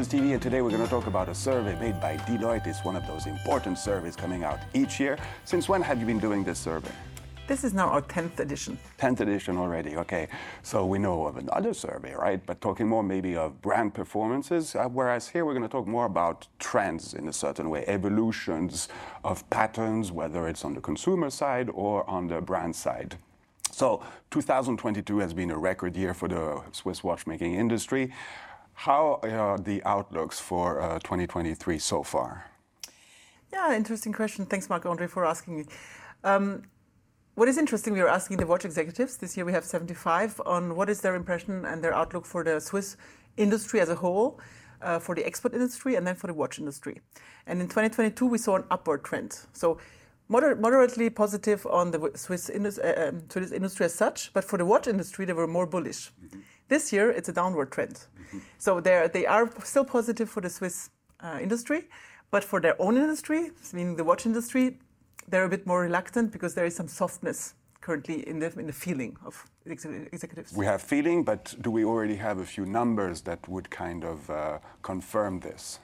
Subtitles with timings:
[0.00, 2.66] TV, and today we're going to talk about a survey made by Deloitte.
[2.66, 5.18] It's one of those important surveys coming out each year.
[5.44, 6.90] Since when have you been doing this survey?
[7.46, 8.78] This is now our 10th edition.
[8.98, 10.28] 10th edition already, okay.
[10.62, 12.40] So we know of another survey, right?
[12.46, 16.06] But talking more maybe of brand performances, uh, whereas here we're going to talk more
[16.06, 18.88] about trends in a certain way, evolutions
[19.24, 23.18] of patterns, whether it's on the consumer side or on the brand side.
[23.72, 28.12] So 2022 has been a record year for the Swiss watchmaking industry.
[28.74, 32.46] How are the outlooks for uh, 2023 so far?
[33.52, 34.46] Yeah, interesting question.
[34.46, 35.64] Thanks, Marc-André, for asking me.
[36.24, 36.62] Um,
[37.34, 40.76] what is interesting, we are asking the watch executives, this year we have 75, on
[40.76, 42.96] what is their impression and their outlook for the Swiss
[43.36, 44.38] industry as a whole,
[44.82, 47.00] uh, for the export industry, and then for the watch industry.
[47.46, 49.38] And in 2022, we saw an upward trend.
[49.52, 49.78] So
[50.28, 55.24] moderately positive on the uh, um, Swiss industry as such, but for the watch industry,
[55.24, 56.10] they were more bullish.
[56.24, 56.40] Mm-hmm.
[56.72, 57.96] This year, it's a downward trend.
[57.96, 58.38] Mm-hmm.
[58.56, 60.88] So they are still positive for the Swiss
[61.20, 61.80] uh, industry,
[62.30, 64.78] but for their own industry, meaning the watch industry,
[65.28, 68.72] they're a bit more reluctant because there is some softness currently in the, in the
[68.72, 70.54] feeling of executives.
[70.54, 74.30] We have feeling, but do we already have a few numbers that would kind of
[74.30, 75.78] uh, confirm this?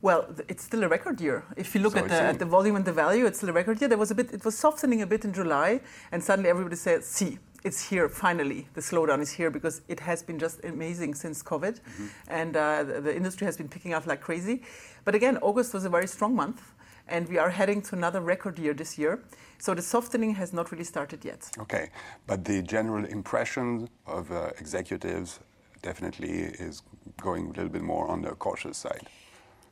[0.00, 1.44] Well, it's still a record year.
[1.56, 3.58] If you look so at, the, at, the, volume and the value, it's still a
[3.60, 3.88] record year.
[3.88, 5.80] There was a bit, it was softening a bit in July,
[6.12, 8.68] and suddenly everybody said, "See, it's here finally.
[8.74, 12.06] The slowdown is here because it has been just amazing since COVID, mm-hmm.
[12.28, 14.62] and uh, the, the, industry has been picking up like crazy.
[15.04, 16.62] But again, August was a very strong month,
[17.08, 19.22] and we are heading to another record year this year.
[19.58, 21.48] So the softening has not really started yet.
[21.58, 21.90] Okay,
[22.26, 25.38] but the general impression of uh, executives
[25.82, 26.82] definitely is
[27.20, 29.06] going a little bit more on the cautious side.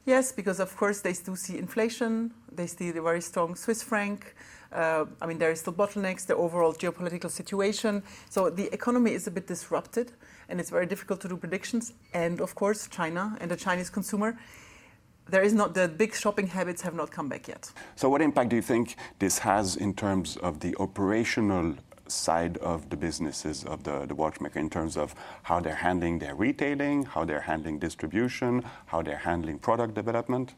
[0.06, 4.34] Yes, because of course they still see inflation, they see the very strong Swiss franc.
[4.72, 8.02] Uh, I mean, there is still bottlenecks, the overall geopolitical situation.
[8.28, 10.12] So the economy is a bit disrupted,
[10.48, 11.92] and it's very difficult to do predictions.
[12.14, 14.38] And of course, China and the Chinese consumer.
[15.28, 17.70] There is not the big shopping habits have not come back yet.
[17.94, 21.76] So, what impact do you think this has in terms of the operational
[22.08, 25.14] side of the businesses of the, the watchmaker in terms of
[25.44, 30.54] how they're handling their retailing, how they're handling distribution, how they're handling product development?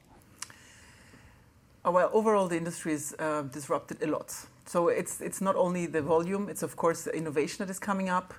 [1.84, 4.32] Oh, well, overall, the industry is uh, disrupted a lot.
[4.66, 8.08] So it's, it's not only the volume, it's of course the innovation that is coming
[8.08, 8.34] up.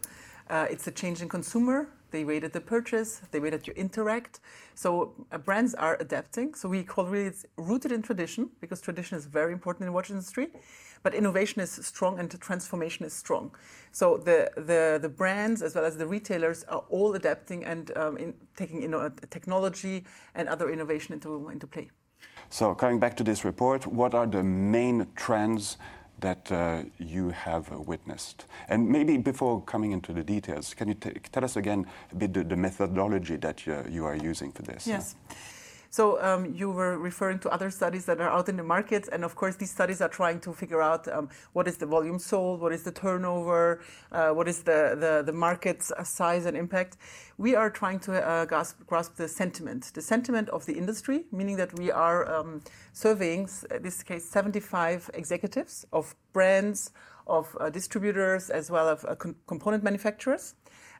[0.49, 1.89] Uh, it's a change in consumer.
[2.11, 4.39] They wait at the purchase, they wait at interact.
[4.75, 6.53] So uh, brands are adapting.
[6.53, 9.93] So we call really it's rooted in tradition because tradition is very important in the
[9.93, 10.47] watch industry.
[11.01, 13.51] But innovation is strong and the transformation is strong.
[13.91, 18.15] So the, the, the brands as well as the retailers are all adapting and um,
[18.15, 18.89] in, taking
[19.29, 21.89] technology and other innovation into, into play.
[22.49, 25.77] So coming back to this report, what are the main trends
[26.19, 28.45] that uh, you have witnessed?
[28.69, 32.43] And maybe before coming into the details, can you tell us again a bit the,
[32.43, 34.85] the methodology that you, you, are using for this?
[34.85, 35.15] Yes.
[35.93, 39.23] So um, you were referring to other studies that are out in the market, and
[39.23, 42.61] of course these studies are trying to figure out um, what is the volume sold,
[42.61, 43.79] what is the turnover,
[44.11, 46.97] uh, what is the, the, the market size and impact.
[47.37, 51.57] We are trying to uh, grasp, grasp, the sentiment, the sentiment of the industry, meaning
[51.57, 56.89] that we are um, surveying, in this case, 75 executives of brands,
[57.27, 59.13] of uh, distributors, as well as uh,
[59.45, 60.55] component manufacturers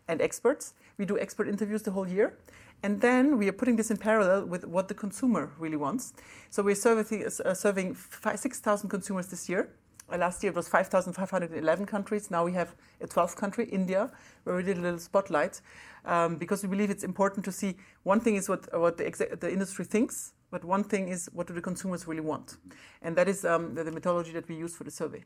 [0.07, 0.75] and experts.
[0.99, 2.37] We do expert interviews the whole year.
[2.83, 6.13] And then we are putting this in parallel with what the consumer really wants.
[6.49, 9.69] So we're serving, uh, serving 6,000 consumers this year.
[10.11, 12.29] Uh, last year it was 5,511 countries.
[12.29, 14.11] Now we have a 12th country, India,
[14.43, 15.61] where we did a little spotlight
[16.03, 19.49] um, because we believe it's important to see one thing is what, what the, the,
[19.49, 22.57] industry thinks, but one thing is what do the consumers really want.
[23.01, 25.23] And that is um, the, the methodology that we use for the survey.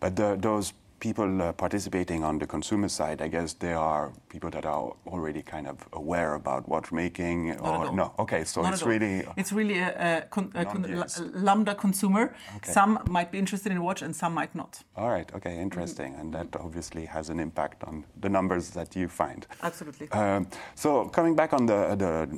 [0.00, 4.50] But the, those people uh, participating on the consumer side, I guess they are people
[4.50, 7.58] that are already kind of aware about watchmaking.
[7.60, 8.14] Or no?
[8.18, 11.04] Okay, so Not it's really it's really a, a, con, a con,
[11.34, 12.34] lambda consumer.
[12.56, 12.72] Okay.
[12.72, 14.82] Some might be interested in watch, and some might not.
[14.96, 15.30] All right.
[15.34, 15.58] Okay.
[15.58, 16.20] Interesting, mm-hmm.
[16.20, 19.46] and that obviously has an impact on the numbers that you find.
[19.62, 20.10] Absolutely.
[20.10, 22.28] Um, so coming back on the the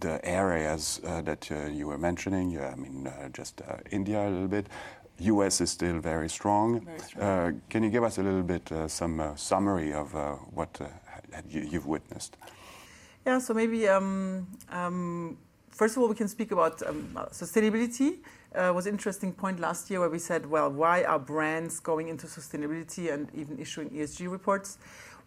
[0.00, 4.20] the areas uh, that uh, you were mentioning, yeah, I mean, uh, just uh, India
[4.20, 4.66] a little bit.
[5.18, 5.60] U.S.
[5.60, 6.80] is still very strong.
[6.80, 7.24] Very strong.
[7.24, 10.12] Uh, can you give us a little bit uh, some uh, summary of
[10.52, 10.80] what
[11.48, 12.36] you, have witnessed?
[13.26, 15.38] Yeah, so maybe um, um,
[15.70, 18.18] first of all we can speak about um, sustainability.
[18.54, 22.08] Uh, was an interesting point last year where we said, well, why are brands going
[22.08, 24.76] into sustainability and even issuing ESG reports?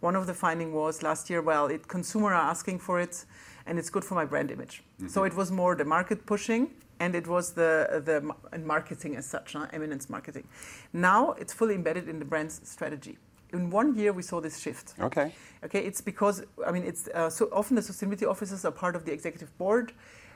[0.00, 3.24] One of the findings was last year, well, it consumer are asking for it,
[3.66, 4.82] and it's good for my brand image.
[5.00, 5.08] Mm-hmm.
[5.08, 6.70] So it was more the market pushing
[7.00, 9.66] and it was the, the marketing as such, huh?
[9.72, 10.46] eminence marketing.
[10.92, 13.18] Now it's fully embedded in the brand's strategy.
[13.52, 14.94] in one year we saw this shift.
[15.00, 15.32] Okay.
[15.64, 19.04] Okay, it's because I mean it's uh, so often the sustainability officers are part of
[19.04, 19.92] the executive board.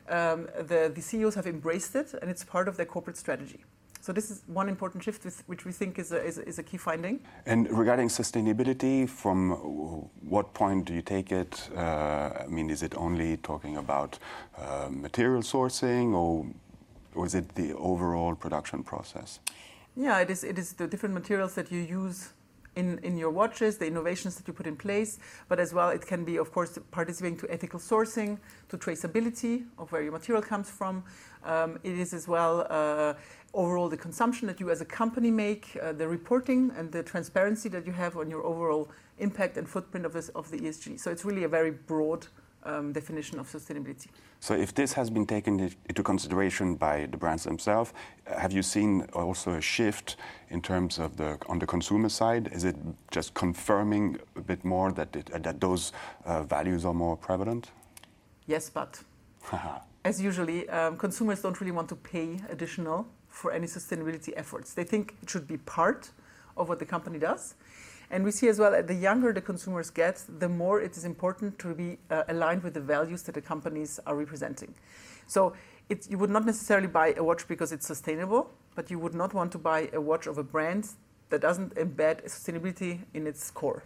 [0.09, 3.65] Um, the the CEOs have embraced it, and it's part of their corporate strategy.
[4.01, 6.59] So this is one important shift, with, which we think is a, is, a, is
[6.59, 7.21] a key finding.
[7.45, 9.51] And regarding sustainability, from
[10.23, 11.69] what point do you take it?
[11.77, 14.19] Uh, I mean, is it only talking about
[14.57, 16.47] uh, material sourcing, or
[17.15, 19.41] or is it the overall production process?
[19.97, 20.45] Yeah, it is.
[20.45, 22.31] It is the different materials that you use
[22.77, 25.19] in, in your watches, the innovations that you put in place,
[25.49, 28.39] but as well it can be, of course, participating to ethical sourcing,
[28.69, 31.03] to traceability of where your material comes from.
[31.45, 33.15] Um, it is as well uh,
[33.55, 37.69] overall the consumption that you as a company make, uh, the reporting and the transparency
[37.69, 38.89] that you have on your overall
[39.19, 40.99] impact and footprint of, this, of the ESG.
[40.99, 42.27] So it's really a very broad
[42.63, 44.09] um, definition of sustainability.
[44.41, 47.93] So, if this has been taken into consideration by the brands themselves,
[48.27, 50.17] have you seen also a shift
[50.49, 52.49] in terms of the on the consumer side?
[52.53, 52.77] Is it
[53.11, 55.93] just confirming a bit more that it, uh, that those
[56.25, 57.71] uh, values are more prevalent?
[58.47, 59.01] Yes, but
[60.05, 64.75] as usually, um, consumers don't really want to pay additional for any sustainability efforts.
[64.75, 66.11] They think it should be part
[66.57, 67.55] of what the company does.
[68.11, 71.05] And we see as well, that the younger the consumers get, the more it is
[71.05, 74.75] important to be uh, aligned with the values that the companies are representing.
[75.29, 75.55] So
[75.89, 79.33] it, you would not necessarily buy a watch because it's sustainable, but you would not
[79.33, 80.89] want to buy a watch of a brand
[81.29, 83.85] that doesn't embed sustainability in its core.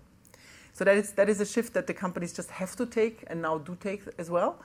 [0.72, 3.42] So that is, that is a shift that the companies just have to take and
[3.42, 4.58] now do take as well.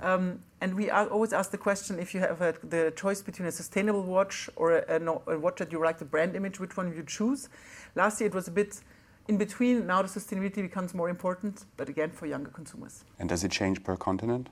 [0.00, 3.52] Um, and we always ask the question if you have a, the choice between a
[3.52, 6.94] sustainable watch or a, a, a, watch that you like the brand image, which one
[6.94, 7.48] you choose.
[7.94, 8.80] Last year it was a bit
[9.28, 9.86] in between.
[9.86, 13.04] Now the sustainability becomes more important, but again for younger consumers.
[13.18, 14.48] And does it change per continent?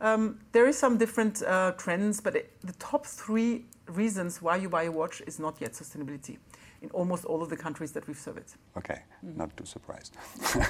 [0.00, 4.68] Um, there is some different uh, trends, but it, the top three reasons why you
[4.68, 6.38] buy a watch is not yet sustainability
[6.82, 8.44] in almost all of the countries that we've surveyed.
[8.76, 10.16] Okay, mm not too surprised.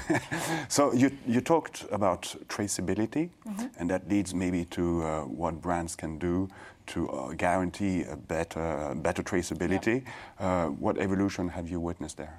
[0.67, 3.69] so you, you talked about traceability, mm -hmm.
[3.79, 6.47] and that leads maybe to uh, what brands can do
[6.85, 10.03] to uh, guarantee a better, better traceability.
[10.39, 10.67] Yeah.
[10.67, 12.33] Uh, what evolution have you witnessed there?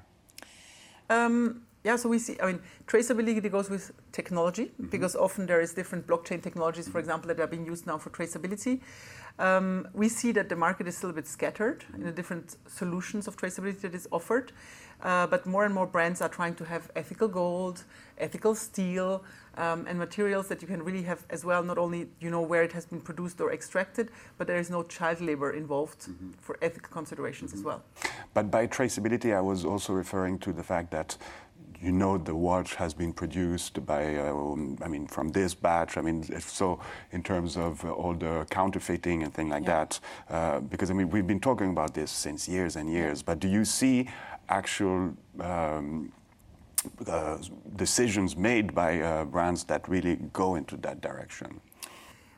[1.09, 4.91] Um, yeah, so we see, I mean, traceability goes with technology mm -hmm.
[4.91, 8.11] because often there is different blockchain technologies, for example, that are being used now for
[8.13, 8.81] traceability.
[9.39, 13.27] Um, we see that the market is still a bit scattered in the different solutions
[13.29, 14.53] of traceability that is offered,
[15.03, 17.85] uh, but more and more brands are trying to have ethical gold,
[18.19, 19.25] ethical steel,
[19.57, 21.63] um, and materials that you can really have as well.
[21.63, 24.83] Not only you know where it has been produced or extracted, but there is no
[24.83, 26.33] child labor involved mm -hmm.
[26.41, 27.81] for ethical considerations as well.
[28.35, 31.19] But by traceability, I was also referring to the fact that
[31.83, 34.33] you know the watch has been produced by, uh,
[34.83, 35.97] I mean, from this batch.
[35.97, 36.81] I mean, so
[37.13, 39.85] in terms of uh, all the counterfeiting and things like yeah.
[39.85, 43.23] that, uh, because I mean, we've been talking about this since years and years.
[43.23, 44.09] But do you see
[44.49, 46.13] actual um,
[47.07, 47.39] uh,
[47.77, 51.61] decisions made by uh, brands that really go into that direction?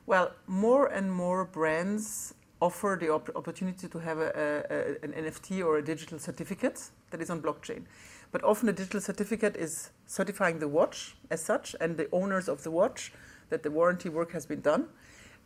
[0.07, 4.31] Well, more and more brands offer the op opportunity to have a,
[4.71, 7.83] a, an NFT or a digital certificate that is on blockchain.
[8.31, 12.63] But often a digital certificate is certifying the watch as such and the owners of
[12.63, 13.13] the watch
[13.51, 14.87] that the warranty work has been done.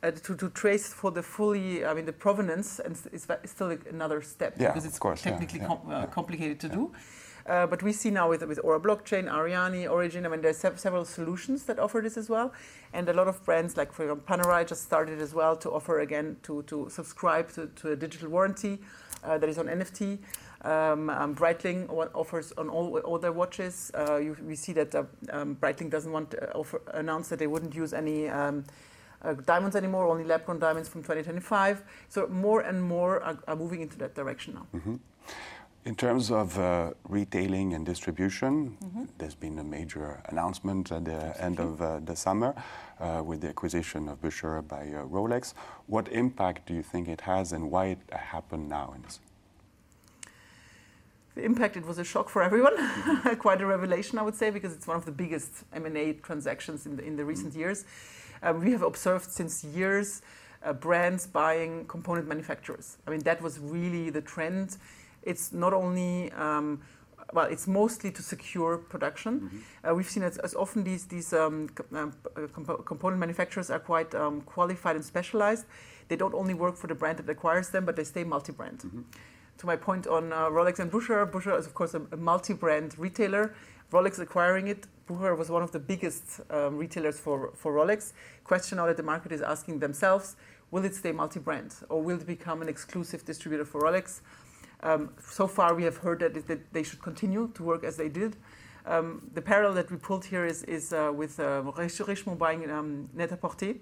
[0.02, 4.20] Uh, to, to, trace for the fully, I mean, the provenance and is still another
[4.20, 6.92] step yeah, because it's course, technically yeah, com uh, complicated to do.
[7.48, 11.04] Uh, but we see now with, with Aura Blockchain, Arianee, ORIGYN, I mean, there's several
[11.04, 12.52] solutions that offer this as well.
[12.92, 16.00] And a lot of brands, like for example, Panerai just started as well to offer
[16.00, 18.80] again to, to subscribe to, to a digital warranty
[19.22, 20.18] uh, that is on NFT.
[20.62, 23.92] Um, um, Breitling offers on all, all their watches.
[23.94, 27.46] Uh, you, we see that uh, um, Breitling doesn't want to offer, announce that they
[27.46, 28.64] wouldn't use any um,
[29.22, 31.82] uh, diamonds anymore, only lab-grown diamonds from 2025.
[32.08, 34.66] So more and more are, are moving into that direction now.
[34.72, 34.98] Mm -hmm.
[35.86, 39.06] In terms of uh, retailing and distribution, mm -hmm.
[39.18, 42.54] there's been a major announcement at the end of uh, the summer
[43.00, 45.54] uh, with the acquisition of Bucherer by uh, Rolex.
[45.86, 48.94] What impact do you think it has, and why it happened now?
[48.96, 49.20] In this?
[51.34, 52.76] The impact, it was a shock for everyone,
[53.46, 56.96] quite a revelation, I would say, because it's one of the biggest M&A transactions in
[56.96, 57.64] the, in the recent mm -hmm.
[57.64, 57.84] years.
[58.42, 60.22] Uh, we have observed since years
[60.66, 62.96] uh, brands buying component manufacturers.
[63.06, 64.78] I mean, that was really the trend
[65.26, 66.80] it's not only um,
[67.32, 69.32] well, it's mostly to secure production.
[69.32, 69.90] Mm -hmm.
[69.90, 72.12] uh, we've seen as, as often these these um, um,
[72.52, 75.64] comp component manufacturers are quite um, qualified and specialized.
[76.08, 78.84] They don't only work for the brand that acquires them, but they stay multi-brand.
[78.84, 79.04] Mm -hmm.
[79.56, 82.94] To my point on uh, Rolex and Bucherer, Bucherer is of course a, a multi-brand
[82.98, 83.54] retailer.
[83.90, 84.86] Rolex acquiring it.
[85.06, 88.12] Bucherer was one of the biggest um, retailers for, for Rolex.
[88.44, 90.36] Question now that the market is asking themselves:
[90.70, 94.20] Will it stay multi-brand, or will it become an exclusive distributor for Rolex?
[94.82, 98.08] Um, so far, we have heard that, that they should continue to work as they
[98.08, 98.36] did.
[98.84, 101.62] Um, the parallel that we pulled here is, is uh, with uh,
[102.06, 103.74] Richemont buying um, Net-a-Porter,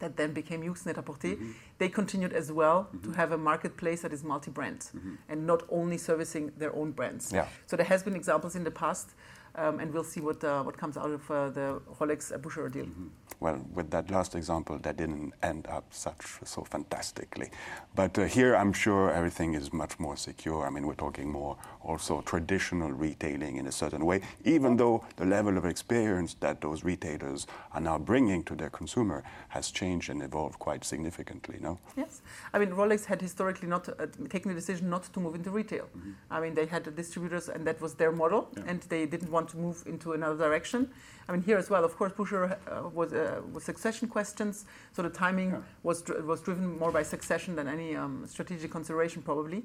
[0.00, 1.28] that then became Yoox Net-a-Porter.
[1.28, 1.50] Mm-hmm.
[1.78, 3.12] They continued as well mm-hmm.
[3.12, 5.14] to have a marketplace that is multi-brand mm-hmm.
[5.28, 7.32] and not only servicing their own brands.
[7.32, 7.46] Yeah.
[7.66, 9.14] So there has been examples in the past
[9.54, 12.86] um, and we'll see what, uh, what comes out of uh, the Rolex Bucherer deal.
[12.86, 13.08] Mm-hmm.
[13.40, 17.50] Well, with that last example, that didn't end up such so fantastically.
[17.94, 20.64] But uh, here, I'm sure everything is much more secure.
[20.64, 25.26] I mean, we're talking more also traditional retailing in a certain way, even though the
[25.26, 30.22] level of experience that those retailers are now bringing to their consumer has changed and
[30.22, 31.58] evolved quite significantly.
[31.60, 31.78] No?
[31.96, 32.22] Yes,
[32.52, 35.86] I mean, Rolex had historically not uh, taken the decision not to move into retail.
[35.96, 36.10] Mm-hmm.
[36.30, 38.62] I mean, they had the distributors, and that was their model, yeah.
[38.66, 40.90] and they didn't want to move into another direction.
[41.28, 45.02] I mean, here as well, of course, Bucherer uh, was, uh, was succession questions, so
[45.02, 45.60] the timing yeah.
[45.82, 49.64] was, dr- was driven more by succession than any um, strategic consideration, probably.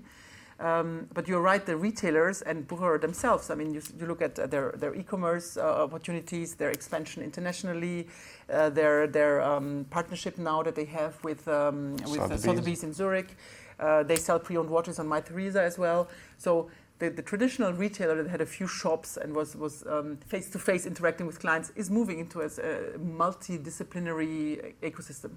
[0.59, 4.35] Um, but you're right, the retailers and Bucherer themselves, I mean, you, you look at
[4.49, 8.07] their, their e-commerce uh, opportunities, their expansion internationally,
[8.51, 12.91] uh, their, their um, partnership now that they have with, um, with uh, Sotheby's in
[12.91, 13.35] Zurich.
[13.79, 16.07] Uh, they sell pre-owned watches on Mytheresa as well.
[16.39, 19.83] So the, the, traditional retailer that had a few shops and was was
[20.25, 25.33] face to face interacting with clients is moving into a, a multidisciplinary ecosystem.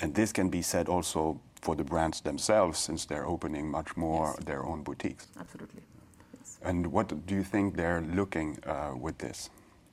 [0.00, 4.34] And this can be said also for the brands themselves, since they're opening much more
[4.36, 4.44] yes.
[4.44, 5.26] their own boutiques.
[5.38, 5.82] Absolutely.
[6.38, 6.58] Yes.
[6.62, 9.50] And what do you think they're looking uh, with this?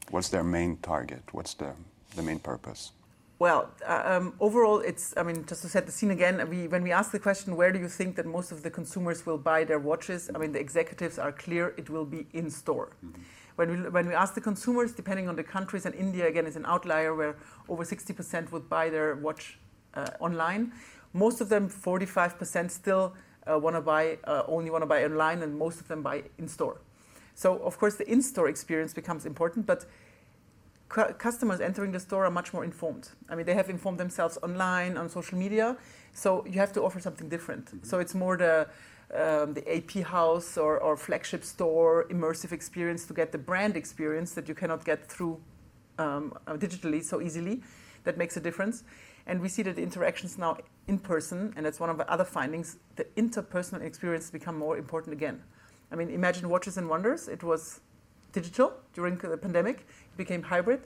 [0.09, 1.23] What's their main target?
[1.31, 1.71] What's the,
[2.15, 2.91] the main purpose?
[3.39, 6.83] Well, uh, um, overall, it's, I mean, just to set the scene again, we, when
[6.83, 9.63] we ask the question, where do you think that most of the consumers will buy
[9.63, 10.29] their watches?
[10.33, 12.91] I mean, the executives are clear it will be in store.
[13.03, 13.21] Mm-hmm.
[13.55, 16.55] When we, when we ask the consumers, depending on the countries, and India again is
[16.55, 17.35] an outlier where
[17.69, 19.59] over 60% would buy their watch
[20.19, 20.71] online,
[21.13, 23.13] most of them, 45%, still
[23.45, 26.23] uh, want to buy, uh, only want to buy online, and most of them buy
[26.37, 26.81] in store.
[27.35, 29.85] So, of course, the in store experience becomes important, but
[30.89, 33.09] cu- customers entering the store are much more informed.
[33.29, 35.77] I mean, they have informed themselves online, on social media.
[36.13, 37.65] So you have to offer something different.
[37.65, 37.85] Mm-hmm.
[37.89, 38.67] So it's more the
[39.13, 44.33] um, the AP house or, or, flagship store immersive experience to get the brand experience
[44.33, 45.39] that you cannot get through
[45.99, 47.61] um, uh, digitally so easily.
[48.03, 48.83] That makes a difference.
[49.25, 50.57] And we see that the interactions now
[50.87, 55.13] in person, and that's one of the other findings, the interpersonal experience become more important
[55.13, 55.41] again.
[55.91, 57.27] I mean, imagine Watches and Wonders.
[57.27, 57.79] It was
[58.33, 60.81] digital during the pandemic, it became hybrid.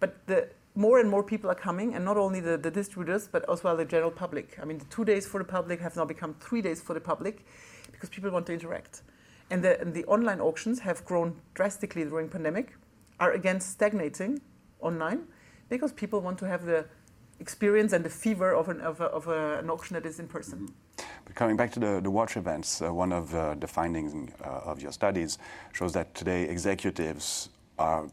[0.00, 3.44] But the more and more people are coming, and not only the, the distributors, but
[3.46, 4.58] also the general public.
[4.60, 7.00] I mean, the two days for the public have now become three days for the
[7.00, 7.46] public
[7.90, 9.02] because people want to interact.
[9.50, 12.76] And the, and the online auctions have grown drastically during pandemic,
[13.18, 14.40] are again stagnating
[14.80, 15.26] online
[15.68, 16.84] because people want to have the
[17.40, 20.26] experience and the fever of an, of, a, of a, an auction that is in
[20.26, 20.58] person.
[20.58, 21.04] Mm-hmm.
[21.24, 24.48] But coming back to the, the watch events, uh, one of uh, the findings uh,
[24.64, 25.38] of your studies
[25.72, 28.08] shows that today executives are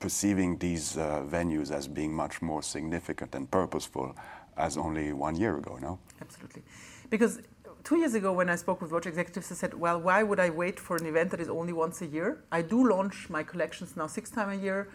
[0.00, 4.16] perceiving these uh, venues as being much more significant and purposeful
[4.56, 5.98] as only one year ago, no?
[6.20, 6.62] Absolutely.
[7.10, 7.40] Because
[7.84, 10.50] two years ago, when I spoke with watch executives, I said, well, why would I
[10.50, 12.44] wait for an event that is only once a year?
[12.52, 14.88] I do launch my collections now six times a year.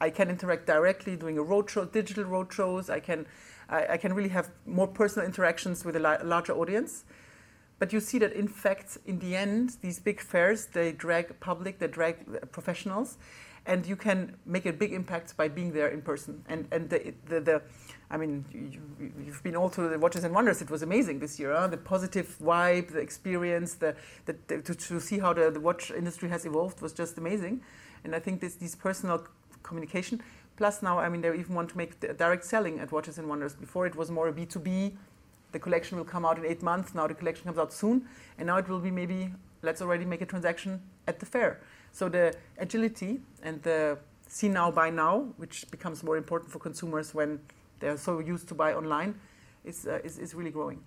[0.00, 2.90] I can interact directly doing a roadshow, digital roadshows.
[2.90, 3.26] I can,
[3.68, 7.04] I, I, can really have more personal interactions with a la- larger audience.
[7.78, 11.78] But you see that, in fact, in the end, these big fairs, they drag public,
[11.78, 13.18] they drag uh, professionals
[13.66, 16.42] and you can make a big impact by being there in person.
[16.48, 17.62] And and the the, the
[18.10, 20.60] I mean, you, have been all to the Watches and Wonders.
[20.60, 21.54] It was amazing this year.
[21.54, 21.68] Huh?
[21.68, 25.92] The positive vibe, the experience, the, the, the to, to, see how the, the watch
[25.92, 27.60] industry has evolved was just amazing.
[28.02, 29.26] And I think this these personal
[29.62, 30.22] communication.
[30.56, 33.54] Plus now, I mean, they even want to make direct selling at Watches and Wonders.
[33.54, 34.96] Before it was more a B two B.
[35.52, 36.94] The collection will come out in eight months.
[36.94, 38.06] Now the collection comes out soon,
[38.38, 41.60] and now it will be maybe let's already make a transaction at the fair.
[41.92, 43.98] So the agility and the
[44.30, 47.40] see now, buy now, which becomes more important for consumers when
[47.80, 49.14] they're so used to buy online,
[49.64, 50.80] is, uh, is, is, really growing.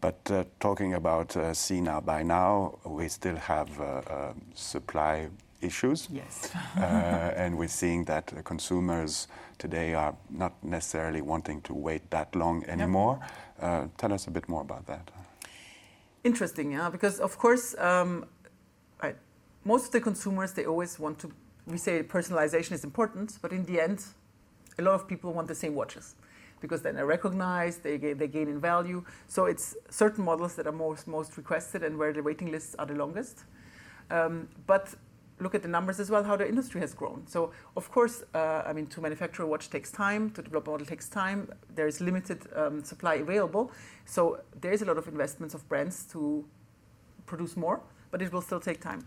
[0.00, 5.28] But uh, talking about uh, see now, buy now, we still have uh, uh, supply
[5.62, 6.08] issues.
[6.10, 6.50] Yes.
[6.76, 6.80] Uh,
[7.36, 9.28] and we're seeing that consumers
[9.58, 13.20] today are not necessarily wanting to wait that long anymore.
[13.60, 13.96] Yep.
[13.98, 15.10] tell us a bit more about that.
[16.24, 18.26] Interesting, yeah, because of course, um,
[19.64, 21.30] most of the consumers they always want to
[21.66, 24.04] we say personalization is important but in the end
[24.78, 26.16] a lot of people want the same watches
[26.60, 30.72] because then they're recognized they, they gain in value so it's certain models that are
[30.72, 33.44] most most requested and where the waiting lists are the longest
[34.10, 34.94] um, but
[35.40, 38.62] look at the numbers as well how the industry has grown so of course uh,
[38.64, 41.86] i mean to manufacture a watch takes time to develop a model takes time there
[41.86, 43.72] is limited um, supply available
[44.04, 46.44] so there is a lot of investments of brands to
[47.26, 49.06] produce more, but it will still take time.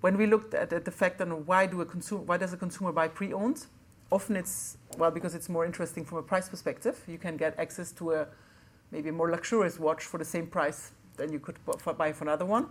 [0.00, 2.56] When we looked at, at the fact on why do a consumer, why does a
[2.56, 3.66] consumer buy pre-owned?
[4.10, 6.96] Often it's well because it's more interesting from a price perspective.
[7.08, 8.28] You can get access to a
[8.90, 11.58] maybe a more luxurious watch for the same price than you could
[11.98, 12.68] buy for another one,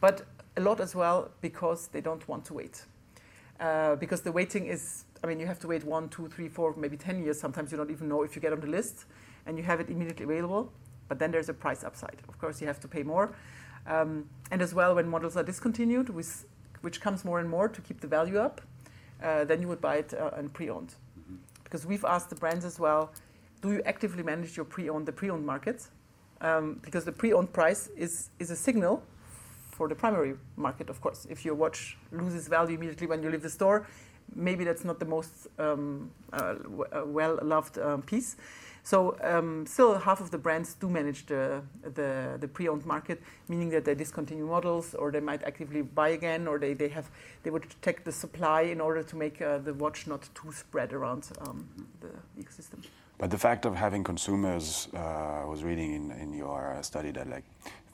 [0.00, 0.24] but
[0.56, 2.84] a lot as well because they don't want to wait.
[3.60, 6.74] Uh, because the waiting is, I mean, you have to wait one, two, three, four,
[6.76, 7.40] maybe 10 years.
[7.40, 9.06] Sometimes you don't even know if you get on the list
[9.46, 10.72] and you have it immediately available.
[11.08, 12.16] But then there's a price upside.
[12.28, 13.34] Of course, you have to pay more.
[13.86, 16.46] Um, and as well, when models are discontinued, with,
[16.80, 18.62] which comes more and more to keep the value up,
[19.22, 20.94] uh, then you would buy it uh, and pre-owned.
[21.20, 21.36] Mm-hmm.
[21.62, 23.12] Because we've asked the brands as well,
[23.60, 25.90] do you actively manage your pre-owned, the pre-owned markets?
[26.40, 29.02] Um, because the pre-owned price is, is a signal
[29.74, 31.26] for the primary market, of course.
[31.28, 33.86] If your watch loses value immediately when you leave the store,
[34.34, 36.54] maybe that's not the most um, uh,
[36.92, 38.36] uh well-loved um, piece.
[38.86, 43.70] So um, still half of the brands do manage the, the, the, pre-owned market, meaning
[43.70, 47.10] that they discontinue models or they might actively buy again or they, they, have,
[47.44, 50.92] they would check the supply in order to make uh, the watch not too spread
[50.92, 51.66] around um,
[52.02, 52.10] the
[52.42, 52.84] ecosystem.
[53.18, 57.28] But the fact of having consumers, uh, I was reading in, in your study that
[57.28, 57.44] like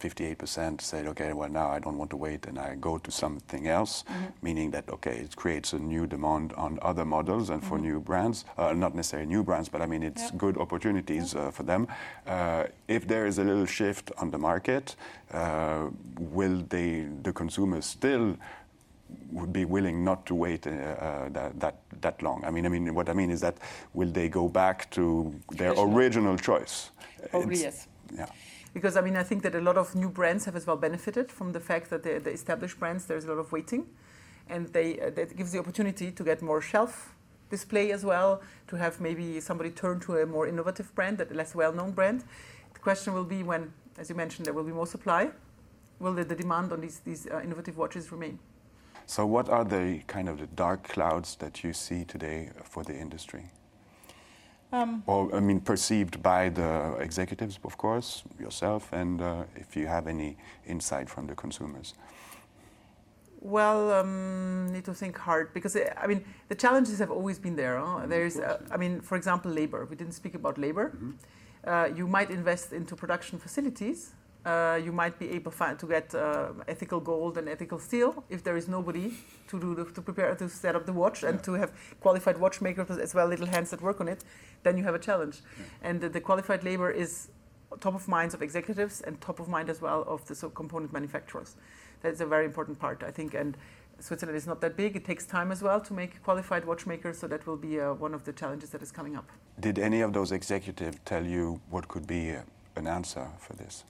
[0.00, 3.68] 58% said, okay, well, now I don't want to wait and I go to something
[3.68, 4.24] else, mm-hmm.
[4.42, 7.86] meaning that, okay, it creates a new demand on other models and for mm-hmm.
[7.86, 11.64] new brands, uh, not necessarily new brands, but I mean, it's good opportunities uh, for
[11.64, 11.86] them.
[12.26, 14.96] Uh, if there is a little shift on the market,
[15.32, 18.36] uh, will they, the consumers still
[19.32, 22.44] would be willing not to wait uh, uh, that, that, that long.
[22.44, 23.56] I mean, I mean, what I mean is that
[23.94, 26.90] will they go back to their original choice?
[27.30, 27.86] Probably yes.
[28.12, 28.26] Yeah
[28.72, 31.30] because I mean I think that a lot of new brands have as well benefited
[31.30, 33.86] from the fact that the, the established brands there's a lot of waiting,
[34.48, 37.14] and they uh, that gives the opportunity to get more shelf
[37.50, 41.52] display as well, to have maybe somebody turn to a more innovative brand, that less
[41.52, 42.22] well-known brand.
[42.74, 45.30] The question will be when, as you mentioned, there will be more supply,
[45.98, 48.38] will the, the demand on these these uh, innovative watches remain?
[49.10, 52.96] So, what are the kind of the dark clouds that you see today for the
[52.96, 53.42] industry?
[54.70, 59.88] Um, or, I mean, perceived by the executives, of course, yourself, and uh, if you
[59.88, 61.94] have any insight from the consumers.
[63.40, 67.80] Well, um, need to think hard because I mean the challenges have always been there.
[67.80, 68.06] Huh?
[68.06, 69.88] There's, uh, I mean, for example, labor.
[69.90, 70.90] We didn't speak about labor.
[70.90, 71.10] Mm-hmm.
[71.64, 74.12] Uh, you might invest into production facilities,
[74.44, 78.56] uh, you might be able to get uh, ethical gold and ethical steel if there
[78.56, 79.12] is nobody
[79.48, 81.28] to do the, to prepare to set up the watch yeah.
[81.28, 84.24] and to have qualified watchmakers as well little hands that work on it
[84.62, 85.64] then you have a challenge yeah.
[85.82, 87.28] and the, the, qualified labor is
[87.80, 91.56] top of minds of executives and top of mind as well of the component manufacturers
[92.02, 93.56] that's a very important part i think and
[94.00, 94.96] Switzerland is not that big.
[94.96, 98.14] It takes time as well to make qualified watchmakers, so that will be uh, one
[98.14, 99.28] of the challenges that is coming up.
[99.60, 102.40] Did any of those executives tell you what could be uh,
[102.76, 103.84] an answer for this?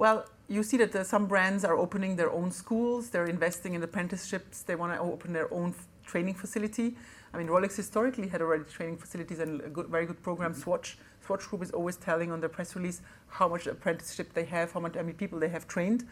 [0.00, 4.62] Well, you see that some brands are opening their own schools, they're investing in apprenticeships,
[4.62, 5.74] they want to open their own
[6.06, 6.96] training facility.
[7.34, 10.52] I mean, Rolex historically had already training facilities and a good, very good program.
[10.52, 10.62] Mm-hmm.
[10.62, 14.72] Swatch, Swatch Group is always telling on their press release how much apprenticeship they have,
[14.72, 16.08] how, much, people they have trained.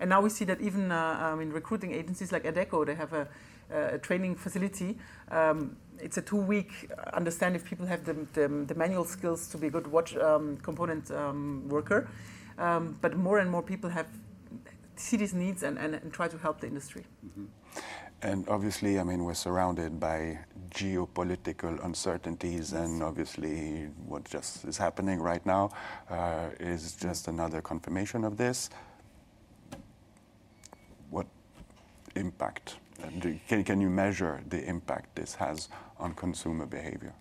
[0.00, 3.12] And now we see that even uh, um, in recruiting agencies like Adecco, they have
[3.12, 3.28] a,
[3.70, 4.98] a training facility.
[5.30, 9.58] Um, it's a two-week uh, understand if people have the, the, the, manual skills to
[9.58, 12.08] be a good watch um, component um, worker.
[12.58, 14.06] Um, but more and more people have
[14.96, 17.04] see these needs and, and, and try to help the industry.
[17.24, 17.44] Mm-hmm.
[18.22, 20.40] And obviously, I mean, we're surrounded by
[20.70, 22.80] geopolitical uncertainties, yes.
[22.80, 25.70] and obviously, what just is happening right now
[26.10, 28.70] uh, is just another confirmation of this.
[31.10, 31.26] What
[32.16, 32.78] impact?
[33.00, 35.68] Uh, can, can you measure the impact this has
[36.00, 37.14] on consumer behavior?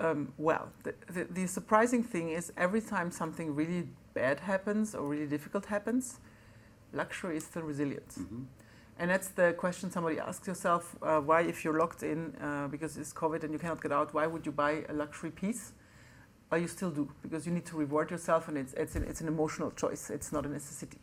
[0.00, 5.06] Um, well, the, the, the, surprising thing is every time something really bad happens or
[5.06, 6.20] really difficult happens,
[6.94, 8.08] luxury is still resilient.
[8.08, 8.42] Mm-hmm.
[8.98, 12.96] And that's the question somebody asks yourself uh, why, if you're locked in uh, because
[12.96, 15.72] it's COVID and you cannot get out, why would you buy a luxury piece?
[16.50, 19.20] Well, you still do because you need to reward yourself and it's, it's, an, it's
[19.20, 20.98] an emotional choice, it's not a necessity.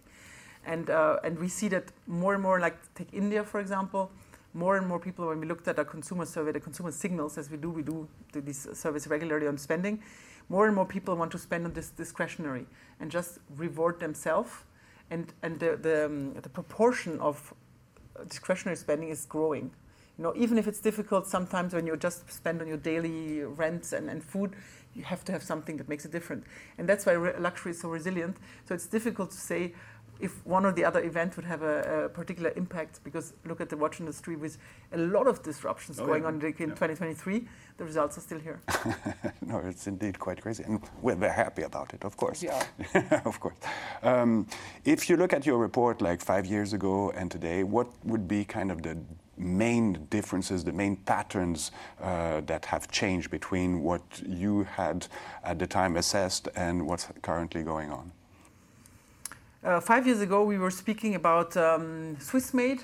[0.66, 4.12] And, uh, and we see that more and more, like take India, for example
[4.58, 7.50] more and more people, when we looked at our consumer survey, the consumer signals, as
[7.52, 10.02] we do, we do these surveys regularly on spending,
[10.50, 12.66] more and more people want to spend on this discretionary
[13.00, 14.52] and just reward themselves.
[15.12, 17.54] And, and the, the, um, the proportion of
[18.28, 19.70] discretionary spending is growing.
[20.18, 23.94] You know, even if it's difficult sometimes when you just spend on your daily rents
[23.94, 24.56] and, and food,
[24.96, 26.44] you have to have something that makes it different.
[26.80, 28.38] And that's why luxury is so resilient.
[28.68, 29.74] So it's difficult to say
[30.20, 33.70] if one or the other event would have a, a, particular impact because look at
[33.70, 34.58] the watch industry with
[34.94, 36.30] a lot of disruptions oh, going yeah.
[36.30, 36.66] on in yeah.
[36.66, 38.60] 2023 the results are still here
[39.42, 42.64] no it's indeed quite crazy and we're very happy about it of course yeah
[43.26, 43.58] of course
[44.04, 44.48] um,
[44.86, 48.44] if you look at your report like five years ago and today what would be
[48.46, 48.98] kind of the
[49.38, 55.08] main differences, the main patterns uh, that have changed between what you had
[55.44, 58.12] at the time assessed and what's currently going on?
[59.68, 62.80] Uh, five years ago, we were speaking about um, Swiss made.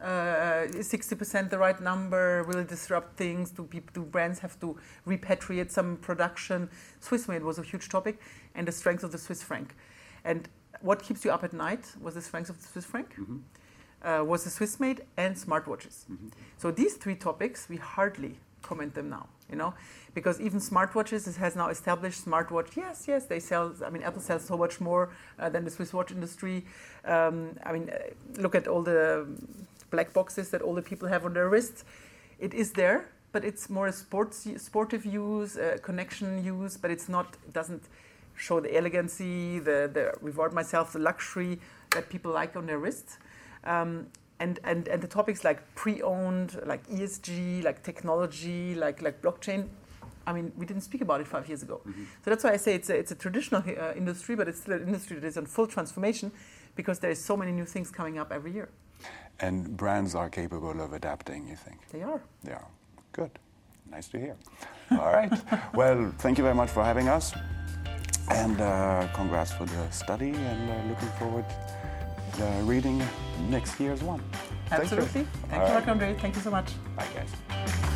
[0.00, 2.44] Uh, 60% the right number?
[2.44, 3.50] Will it disrupt things?
[3.50, 6.70] Do, people, do brands have to repatriate some production?
[7.00, 8.20] Swiss made was a huge topic,
[8.54, 9.74] and the strength of the Swiss franc.
[10.24, 10.48] And
[10.82, 13.12] what keeps you up at night was the strength of the Swiss franc.
[13.16, 13.38] Mm-hmm.
[14.02, 16.06] Uh, was the Swiss made and smartwatches.
[16.06, 16.28] Mm-hmm.
[16.58, 19.74] So these three topics, we hardly comment them now, you know,
[20.14, 22.76] because even smartwatches has now established smartwatch.
[22.76, 23.74] Yes, yes, they sell.
[23.84, 26.64] I mean, Apple sells so much more uh, than the Swiss watch industry.
[27.04, 27.98] Um, I mean, uh,
[28.40, 29.26] look at all the
[29.90, 31.84] black boxes that all the people have on their wrists.
[32.38, 36.76] It is there, but it's more a sports sportive use, uh, connection use.
[36.76, 37.36] But it's not.
[37.46, 37.82] It doesn't
[38.36, 41.60] show the elegancy, the the reward myself, the luxury
[41.90, 43.18] that people like on their wrists.
[43.64, 44.06] Um,
[44.40, 49.68] and, and, and the topics like pre-owned, like ESG, like technology, like, like blockchain,
[50.26, 51.80] I mean, we didn't speak about it five years ago.
[51.86, 52.04] Mm-hmm.
[52.24, 54.74] So that's why I say it's a, it's a traditional uh, industry, but it's still
[54.74, 56.32] an industry that is in full transformation
[56.74, 58.68] because there is so many new things coming up every year.
[59.40, 61.88] And brands are capable of adapting, you think?
[61.88, 62.22] They are.
[62.44, 62.68] They are.
[63.12, 63.30] Good.
[63.90, 64.36] Nice to hear.
[64.92, 65.32] All right.
[65.74, 67.32] Well, thank you very much for having us.
[68.28, 71.44] And uh, congrats for the study and uh, looking forward
[72.40, 73.02] uh, reading
[73.48, 74.22] next year's one.
[74.70, 75.06] Absolutely.
[75.06, 76.20] Thank you, Thank you Marc-André.
[76.20, 76.72] Thank you so much.
[76.96, 77.89] Bye, guys.